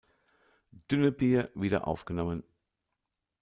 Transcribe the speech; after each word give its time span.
Dünnebier 0.89 1.51
wieder 1.53 1.87
aufgenommen. 1.87 2.41